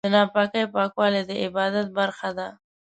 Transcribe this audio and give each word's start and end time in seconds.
د 0.05 0.07
ناپاکۍ 0.15 0.63
پاکوالی 0.75 1.21
د 1.29 1.31
عبادت 1.45 1.87
برخه 1.99 2.29
ده. 2.37 2.47